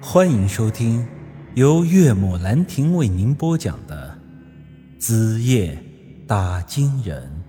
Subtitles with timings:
[0.00, 1.06] 欢迎收听
[1.54, 4.16] 由岳母兰亭为您播讲的
[5.00, 5.82] 《子夜
[6.26, 7.44] 打金人》。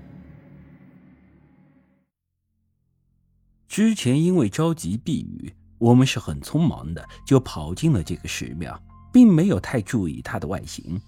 [3.68, 11.00] 之前因为着急避雨，我们是很匆忙的就跑进了这个石庙，并没有太注意它的外形。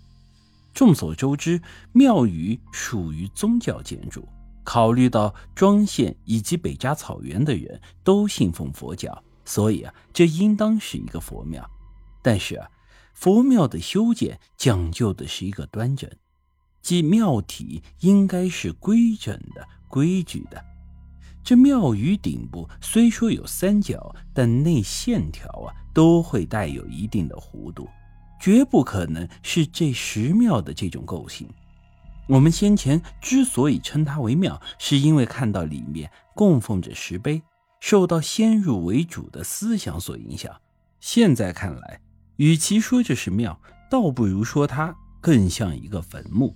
[0.73, 1.61] 众所周知，
[1.93, 4.27] 庙宇属于宗教建筑。
[4.65, 11.67] 考虑到庄县以及北扎草原的人都信奉佛教，所以啊，这应当是一个佛庙。
[12.21, 12.69] 但是啊，
[13.15, 16.07] 佛庙的修建讲究的是一个端正，
[16.83, 20.63] 即庙体应该是规整的、规矩的。
[21.43, 27.89] 这庙宇顶部虽说有三角，但内线条啊都会带有一定的弧度，
[28.39, 31.49] 绝不可能是这石庙的这种构型。
[32.27, 37.41] 我们先前之所以称它为庙，是因为看到里面供奉着石碑，
[37.79, 40.53] 受到先入为主的思想所影响。
[40.99, 42.01] 现在看来，
[42.35, 46.55] 与其说这是庙，倒不如说它更像一个坟墓。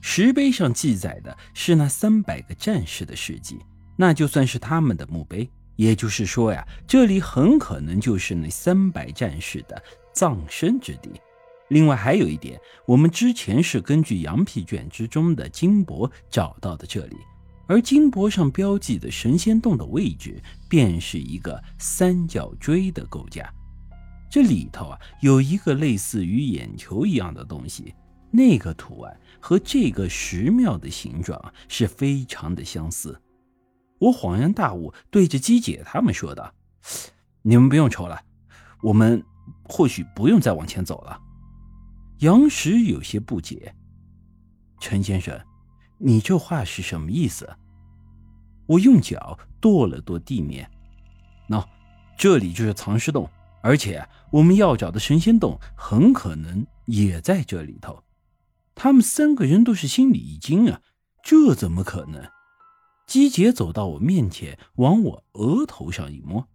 [0.00, 3.58] 石碑上记载的是那三百个战士的事迹，
[3.96, 5.48] 那就算是他们的墓碑。
[5.76, 11.10] 也就是说呀，这里很可能就是那三百战士的葬身之地。
[11.68, 17.16] 另外还有一点，我们之前是根据羊皮卷之中的金箔找到的这里，
[17.66, 23.52] 而金箔上标记的神仙洞的位置，便是一个三角锥的构架。
[24.30, 27.94] 这里头啊，有一个类似于眼球一样的东西，
[28.30, 33.20] 那个图案和这个石庙的形状是非常的相似。
[33.98, 36.52] 我恍然大悟，对着姬姐他们说道
[37.42, 38.20] ：“你们不用愁了，
[38.82, 39.22] 我们
[39.64, 41.20] 或许不用再往前走了。”
[42.20, 43.74] 杨石有些不解
[44.80, 45.38] ：“陈先生，
[46.02, 47.48] 你这话是什么意思？”
[48.66, 50.70] 我用脚跺了跺地面
[51.48, 51.64] ，“喏，
[52.16, 53.28] 这里就是藏尸洞，
[53.62, 58.02] 而且我们要找的神仙洞很可能也在这里头。”
[58.74, 60.80] 他们三个人都是心里一惊啊，
[61.22, 62.24] 这怎么可能？
[63.06, 66.48] 姬姐走到我面前，往我额头上一摸：“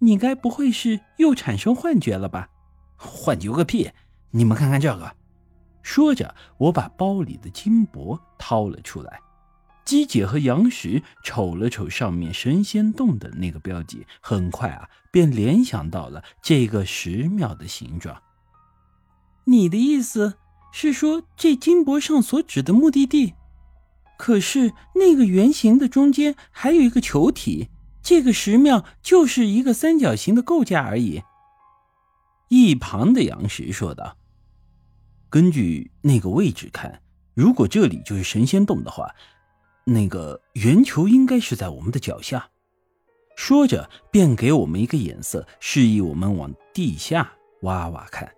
[0.00, 2.50] 你该不会是又产生幻觉了吧
[2.98, 3.90] ？”“幻觉个屁！”
[4.32, 5.16] 你们看看这个，
[5.88, 9.20] 说着，我把包里的金箔掏了出来。
[9.86, 18.20] 姬姐和杨石瞅了瞅上面神仙洞的那个标记，很快啊，便联想到了这个石庙的形状。
[19.44, 20.34] 你的意思
[20.72, 23.32] 是说，这金箔上所指的目的地？
[24.18, 27.70] 可是那个圆形的中间还有一个球体，
[28.02, 31.22] 这个石庙就是一个三角形的构架而已。
[32.50, 34.18] 一旁的杨石说道
[35.30, 37.02] ：“根据那个位置看，
[37.34, 39.14] 如果这里就是神仙洞的话，
[39.84, 42.48] 那个圆球应该是在我们的脚下。”
[43.36, 47.30] 说着，便给我们一个眼色，示意我们往地下
[47.62, 48.28] 挖挖看。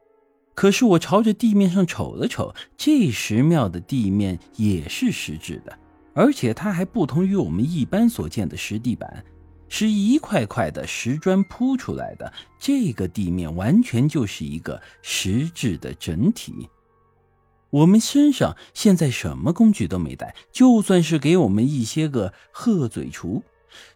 [0.55, 5.79] 可是我朝着地面上瞅了瞅，这石庙的地面也是石质的，
[6.13, 9.25] 而且它还不同于我们一般所见的石地板。
[9.73, 16.69] 是一块块的石砖铺出来的，这个地面完全就是一个石质的整体。
[17.71, 23.43] 我们身上现在什么工具都没带，就算是给我们一些个鹤嘴锄，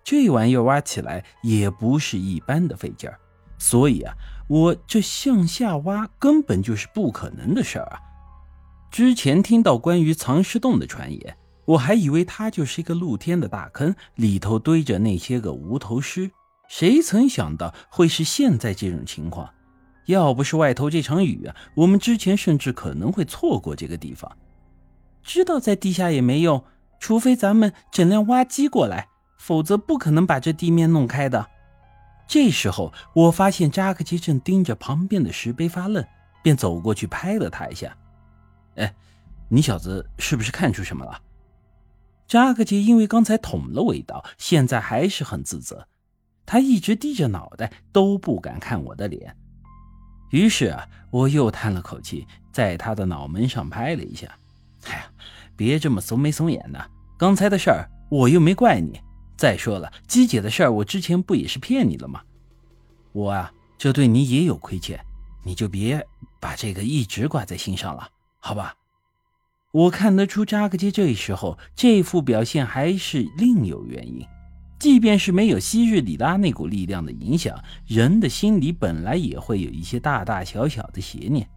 [0.02, 3.18] 这玩意儿挖起来也不是一般的费劲儿。
[3.58, 4.14] 所以啊，
[4.48, 7.98] 我这向下挖根本就是不可能的事儿啊！
[8.90, 11.36] 之前听到关于藏尸洞的传言。
[11.66, 16.30] 我还以为它就是一个露天的大坑，里头堆着那些个无头尸，
[16.68, 19.48] 谁曾想到会是现在这种情况？
[20.06, 24.36] 要不是外头这场雨啊，我们之前甚至可能会错过这个地方。
[25.22, 26.64] 知道在地下也没用，
[26.98, 31.48] 除非咱们整辆挖机过来，否则不可能把这地面弄开的。
[32.26, 36.04] 这时候，我发现扎克杰正盯着旁边的石碑发愣，
[36.42, 37.96] 便走过去拍了他一下
[38.76, 38.94] ：“哎，
[39.48, 41.20] 你小子是不是看出什么了？”
[42.26, 45.86] 扎克杰因为刚才捅了我一刀，现在还是很自责。
[46.46, 49.36] 他一直低着脑袋，都不敢看我的脸。
[50.34, 54.26] 于是啊，我又叹了口气，在他的脑门上拍了一下。
[54.86, 55.06] 哎呀，
[55.54, 59.00] 别这么怂眉怂眼的，刚才的事儿我又没怪你。
[59.36, 62.20] 再说了，姬姐的事儿，我之前不也是骗你了吗？
[63.12, 64.98] 我啊，这对你也有亏欠，
[65.44, 66.04] 你就别
[66.40, 68.08] 把这个一直挂在心上了，
[68.40, 68.74] 好吧？
[69.70, 74.26] 我看得出扎克杰这时候这副表现还是另有原因。
[74.78, 81.48] 即便是没有昔日里拉那股力量的影响，人的心里本来也会有一些大大小小的邪念。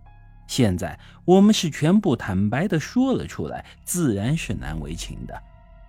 [0.47, 5.37] 现在我们是全部坦白的说了出来，自然是难为情的。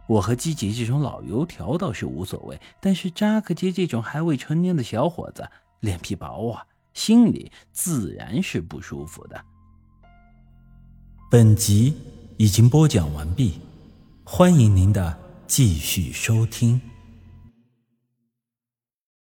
[0.08, 5.48] 我和基杰这种老油条倒是无所谓，但是扎克杰这种还未成年的小伙子，
[5.80, 9.40] 脸皮薄啊，心里自然是不舒服的。
[11.30, 11.94] 本集
[12.36, 13.60] 已经播讲完毕，
[14.24, 15.16] 欢迎您的
[15.46, 16.80] 继续收听。